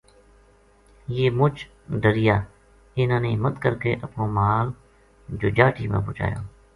[1.17, 1.55] یہ مُچ
[2.01, 2.35] ڈریا
[2.99, 4.67] اِنھاں نے ہمت کر کے اپنو مال
[5.39, 6.41] جوجاٹی ما پوہچایو